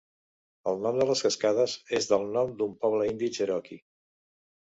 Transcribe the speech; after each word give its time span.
El 0.71 0.79
nom 0.85 0.95
de 1.01 1.05
les 1.09 1.21
cascades 1.25 1.75
és 1.99 2.09
del 2.13 2.25
nom 2.39 2.57
d'un 2.63 2.73
poble 2.87 3.07
indi 3.11 3.31
cherokee. 3.37 3.81